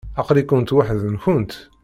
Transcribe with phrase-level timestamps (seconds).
[0.19, 1.51] Aql-ikent weḥd-nkent?